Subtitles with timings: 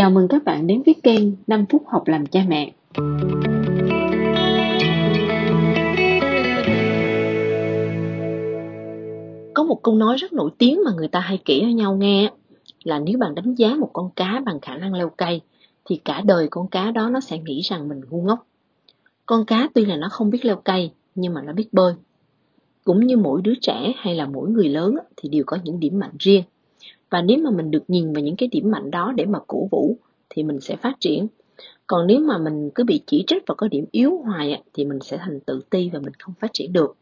[0.00, 2.72] Chào mừng các bạn đến với kênh 5 phút học làm cha mẹ.
[9.54, 12.30] Có một câu nói rất nổi tiếng mà người ta hay kể cho nhau nghe
[12.84, 15.40] là nếu bạn đánh giá một con cá bằng khả năng leo cây,
[15.84, 18.46] thì cả đời con cá đó nó sẽ nghĩ rằng mình ngu ngốc.
[19.26, 21.94] Con cá tuy là nó không biết leo cây, nhưng mà nó biết bơi.
[22.84, 25.98] Cũng như mỗi đứa trẻ hay là mỗi người lớn thì đều có những điểm
[25.98, 26.42] mạnh riêng.
[27.10, 29.68] Và nếu mà mình được nhìn vào những cái điểm mạnh đó để mà cổ
[29.70, 29.96] vũ,
[30.28, 31.26] thì mình sẽ phát triển.
[31.86, 34.98] Còn nếu mà mình cứ bị chỉ trích và có điểm yếu hoài thì mình
[35.00, 36.96] sẽ thành tự ti và mình không phát triển được.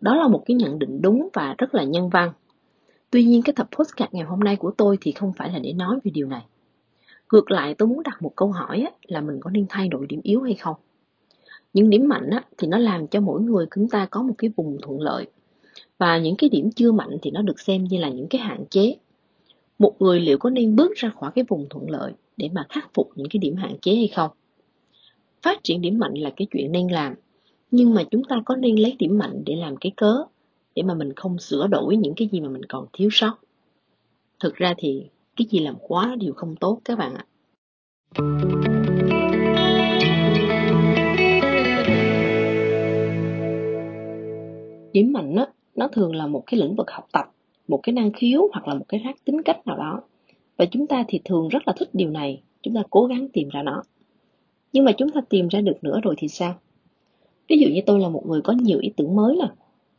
[0.00, 2.32] Đó là một cái nhận định đúng và rất là nhân văn.
[3.10, 5.72] Tuy nhiên, cái tập postcard ngày hôm nay của tôi thì không phải là để
[5.72, 6.42] nói về điều này.
[7.32, 10.20] Ngược lại, tôi muốn đặt một câu hỏi là mình có nên thay đổi điểm
[10.22, 10.76] yếu hay không?
[11.72, 14.78] Những điểm mạnh thì nó làm cho mỗi người chúng ta có một cái vùng
[14.82, 15.26] thuận lợi.
[15.98, 18.64] Và những cái điểm chưa mạnh thì nó được xem như là những cái hạn
[18.70, 18.96] chế
[19.78, 22.90] một người liệu có nên bước ra khỏi cái vùng thuận lợi để mà khắc
[22.94, 24.30] phục những cái điểm hạn chế hay không?
[25.42, 27.14] Phát triển điểm mạnh là cái chuyện nên làm,
[27.70, 30.24] nhưng mà chúng ta có nên lấy điểm mạnh để làm cái cớ
[30.74, 33.36] để mà mình không sửa đổi những cái gì mà mình còn thiếu sót?
[34.40, 35.02] Thực ra thì
[35.36, 37.26] cái gì làm quá đều không tốt các bạn ạ.
[44.92, 47.30] Điểm mạnh á, nó thường là một cái lĩnh vực học tập
[47.68, 50.02] một cái năng khiếu hoặc là một cái rác tính cách nào đó.
[50.56, 52.42] Và chúng ta thì thường rất là thích điều này.
[52.62, 53.82] Chúng ta cố gắng tìm ra nó.
[54.72, 56.54] Nhưng mà chúng ta tìm ra được nữa rồi thì sao?
[57.48, 59.48] Ví dụ như tôi là một người có nhiều ý tưởng mới nè,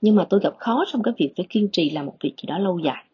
[0.00, 2.46] nhưng mà tôi gặp khó trong cái việc phải kiên trì làm một việc gì
[2.46, 3.04] đó lâu dài.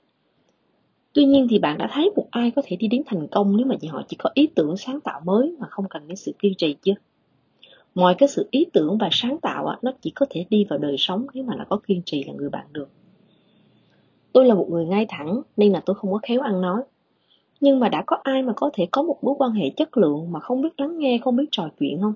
[1.12, 3.66] Tuy nhiên thì bạn đã thấy một ai có thể đi đến thành công nếu
[3.66, 6.54] mà họ chỉ có ý tưởng sáng tạo mới mà không cần đến sự kiên
[6.54, 6.94] trì chưa
[7.98, 10.96] mọi cái sự ý tưởng và sáng tạo nó chỉ có thể đi vào đời
[10.98, 12.88] sống nếu mà nó có kiên trì là người bạn được
[14.32, 16.82] tôi là một người ngay thẳng nên là tôi không có khéo ăn nói
[17.60, 20.32] nhưng mà đã có ai mà có thể có một mối quan hệ chất lượng
[20.32, 22.14] mà không biết lắng nghe, không biết trò chuyện không?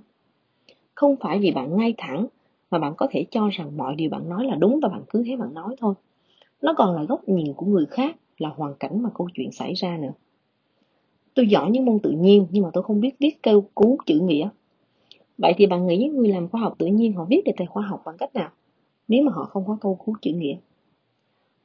[0.95, 2.27] Không phải vì bạn ngay thẳng
[2.71, 5.23] mà bạn có thể cho rằng mọi điều bạn nói là đúng và bạn cứ
[5.27, 5.95] thế bạn nói thôi.
[6.63, 9.75] Nó còn là góc nhìn của người khác, là hoàn cảnh mà câu chuyện xảy
[9.75, 10.13] ra nữa.
[11.35, 14.21] Tôi giỏi những môn tự nhiên nhưng mà tôi không biết viết kêu cứu chữ
[14.21, 14.49] nghĩa.
[15.39, 17.67] Vậy thì bạn nghĩ những người làm khoa học tự nhiên họ viết đề tài
[17.67, 18.51] khoa học bằng cách nào?
[19.09, 20.57] Nếu mà họ không có câu cứu chữ nghĩa.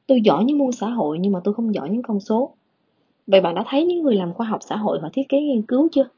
[0.08, 2.50] Tôi giỏi những môn xã hội nhưng mà tôi không giỏi những con số.
[3.26, 5.62] Vậy bạn đã thấy những người làm khoa học xã hội họ thiết kế nghiên
[5.62, 6.08] cứu chưa?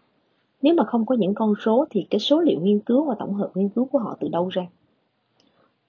[0.62, 3.34] Nếu mà không có những con số thì cái số liệu nghiên cứu và tổng
[3.34, 4.67] hợp nghiên cứu của họ từ đâu ra?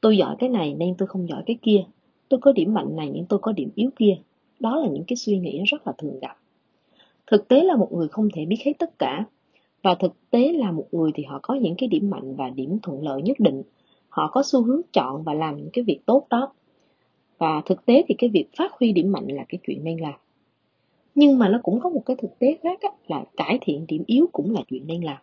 [0.02, 1.84] Tôi giỏi cái này nên tôi không giỏi cái kia.
[2.30, 4.18] Tôi có điểm mạnh này nhưng tôi có điểm yếu kia.
[4.60, 6.38] Đó là những cái suy nghĩ rất là thường gặp.
[7.28, 9.26] Thực tế là một người không thể biết hết tất cả.
[9.84, 12.80] Và thực tế là một người thì họ có những cái điểm mạnh và điểm
[12.84, 13.64] thuận lợi nhất định.
[14.10, 16.54] Họ có xu hướng chọn và làm những cái việc tốt đó.
[17.42, 20.14] Và thực tế thì cái việc phát huy điểm mạnh là cái chuyện nên làm.
[21.16, 24.04] Nhưng mà nó cũng có một cái thực tế khác á, là cải thiện điểm
[24.08, 25.18] yếu cũng là chuyện nên làm.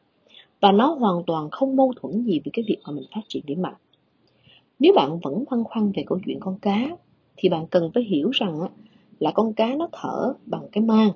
[0.60, 3.42] Và nó hoàn toàn không mâu thuẫn gì với cái việc mà mình phát triển
[3.46, 3.74] điểm mạnh.
[4.78, 6.88] Nếu bạn vẫn băn khoăn về câu chuyện con cá
[7.36, 8.68] thì bạn cần phải hiểu rằng á,
[9.18, 11.10] là con cá nó thở bằng cái mang.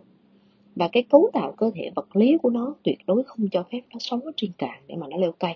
[0.77, 3.81] Và cái cấu tạo cơ thể vật lý của nó tuyệt đối không cho phép
[3.93, 5.55] nó sống ở trên cạn để mà nó leo cây.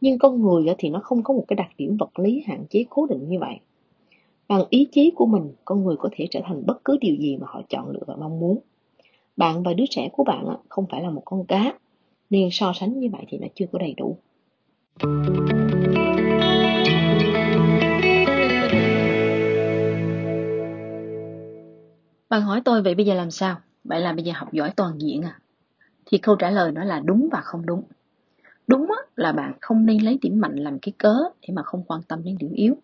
[0.00, 2.84] Nhưng con người thì nó không có một cái đặc điểm vật lý hạn chế
[2.90, 3.58] cố định như vậy.
[4.52, 7.36] Bằng ý chí của mình, con người có thể trở thành bất cứ điều gì
[7.36, 8.58] mà họ chọn lựa và mong muốn.
[9.36, 11.74] Bạn và đứa trẻ của bạn không phải là một con cá,
[12.30, 14.16] nên so sánh như vậy thì nó chưa có đầy đủ.
[22.28, 23.56] Bạn hỏi tôi vậy bây giờ làm sao?
[23.84, 25.38] Vậy là bây giờ học giỏi toàn diện à?
[26.06, 27.82] Thì câu trả lời nó là đúng và không đúng.
[28.66, 28.86] Đúng
[29.16, 32.24] là bạn không nên lấy điểm mạnh làm cái cớ để mà không quan tâm
[32.24, 32.76] đến điểm yếu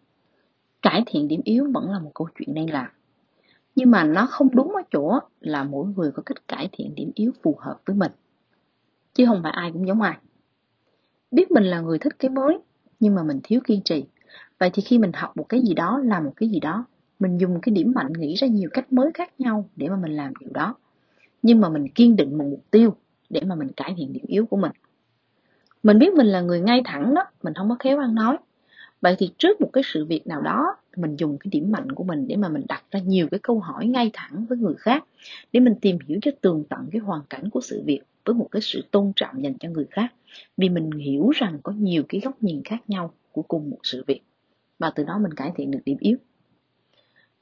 [0.82, 2.86] cải thiện điểm yếu vẫn là một câu chuyện nên làm.
[3.76, 7.10] Nhưng mà nó không đúng ở chỗ là mỗi người có cách cải thiện điểm
[7.14, 8.12] yếu phù hợp với mình.
[9.14, 10.18] Chứ không phải ai cũng giống ai.
[11.30, 12.58] Biết mình là người thích cái mới,
[13.00, 14.04] nhưng mà mình thiếu kiên trì.
[14.58, 16.84] Vậy thì khi mình học một cái gì đó, làm một cái gì đó,
[17.18, 20.12] mình dùng cái điểm mạnh nghĩ ra nhiều cách mới khác nhau để mà mình
[20.12, 20.74] làm điều đó.
[21.42, 22.94] Nhưng mà mình kiên định một mục tiêu
[23.30, 24.72] để mà mình cải thiện điểm yếu của mình.
[25.82, 28.36] Mình biết mình là người ngay thẳng đó, mình không có khéo ăn nói
[29.00, 32.04] vậy thì trước một cái sự việc nào đó, mình dùng cái điểm mạnh của
[32.04, 35.04] mình để mà mình đặt ra nhiều cái câu hỏi ngay thẳng với người khác,
[35.52, 38.48] để mình tìm hiểu cho tường tận cái hoàn cảnh của sự việc với một
[38.50, 40.14] cái sự tôn trọng dành cho người khác.
[40.56, 44.04] Vì mình hiểu rằng có nhiều cái góc nhìn khác nhau của cùng một sự
[44.06, 44.20] việc
[44.78, 46.16] và từ đó mình cải thiện được điểm yếu.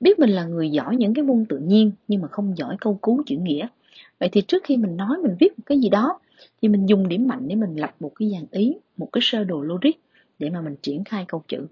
[0.01, 2.99] Biết mình là người giỏi những cái môn tự nhiên, nhưng mà không giỏi câu
[3.03, 3.69] cứu chữ nghĩa.
[4.21, 6.21] Vậy thì trước khi mình nói, mình viết một cái gì đó,
[6.63, 9.45] thì mình dùng điểm mạnh để mình lập một cái dàn ý, một cái sơ
[9.45, 9.91] đồ logic
[10.39, 11.67] để mà mình triển khai câu chữ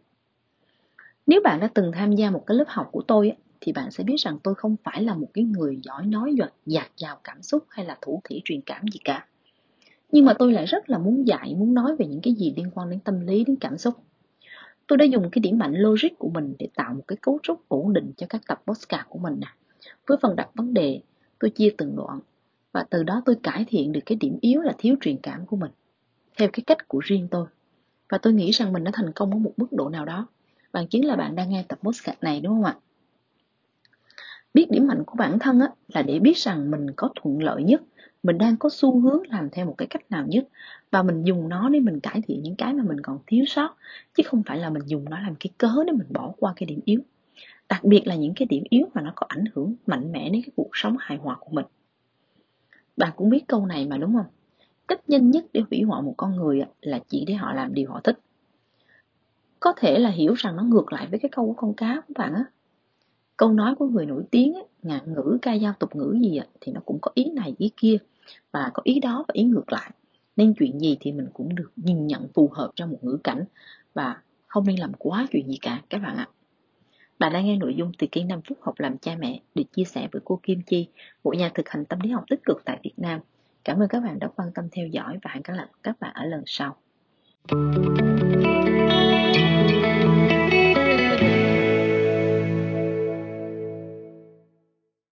[1.26, 4.04] nếu bạn đã từng tham gia một cái lớp học của tôi thì bạn sẽ
[4.04, 7.42] biết rằng tôi không phải là một cái người giỏi nói dạt dạt dào cảm
[7.42, 9.26] xúc hay là thủ thỉ truyền cảm gì cả.
[10.12, 12.70] Nhưng mà tôi lại rất là muốn dạy, muốn nói về những cái gì liên
[12.74, 13.94] quan đến tâm lý, đến cảm xúc.
[14.86, 17.68] Tôi đã dùng cái điểm mạnh logic của mình để tạo một cái cấu trúc
[17.68, 19.46] ổn định cho các tập podcast của mình nè.
[20.06, 21.00] Với phần đặt vấn đề,
[21.38, 22.20] tôi chia từng đoạn
[22.72, 25.56] và từ đó tôi cải thiện được cái điểm yếu là thiếu truyền cảm của
[25.56, 25.70] mình
[26.38, 27.46] theo cái cách của riêng tôi.
[28.14, 30.26] Và tôi nghĩ rằng mình đã thành công ở một mức độ nào đó.
[30.72, 32.76] Bằng chứng là bạn đang nghe tập podcast này đúng không ạ?
[34.54, 37.62] Biết điểm mạnh của bản thân á, là để biết rằng mình có thuận lợi
[37.62, 37.82] nhất,
[38.22, 40.48] mình đang có xu hướng làm theo một cái cách nào nhất
[40.90, 43.76] và mình dùng nó để mình cải thiện những cái mà mình còn thiếu sót
[44.14, 46.66] chứ không phải là mình dùng nó làm cái cớ để mình bỏ qua cái
[46.66, 47.00] điểm yếu.
[47.68, 50.42] Đặc biệt là những cái điểm yếu mà nó có ảnh hưởng mạnh mẽ đến
[50.42, 51.66] cái cuộc sống hài hòa của mình.
[52.96, 54.26] Bạn cũng biết câu này mà đúng không?
[54.88, 57.90] Cách nhanh nhất để hủy hoại một con người là chỉ để họ làm điều
[57.90, 58.18] họ thích.
[59.60, 62.14] Có thể là hiểu rằng nó ngược lại với cái câu của con cá của
[62.16, 62.44] bạn á.
[63.36, 66.80] Câu nói của người nổi tiếng, ngạn ngữ, ca dao tục ngữ gì thì nó
[66.86, 67.96] cũng có ý này ý kia
[68.52, 69.90] và có ý đó và ý ngược lại.
[70.36, 73.44] Nên chuyện gì thì mình cũng được nhìn nhận phù hợp trong một ngữ cảnh
[73.94, 74.16] và
[74.46, 76.28] không nên làm quá chuyện gì cả các bạn ạ.
[77.18, 79.84] Bạn đang nghe nội dung từ kênh 5 phút học làm cha mẹ được chia
[79.84, 80.88] sẻ với cô Kim Chi,
[81.24, 83.20] một nhà thực hành tâm lý học tích cực tại Việt Nam.
[83.64, 86.12] Cảm ơn các bạn đã quan tâm theo dõi và hẹn gặp lại các bạn
[86.14, 86.76] ở lần sau.
[87.48, 87.76] Thank
[88.68, 88.83] you.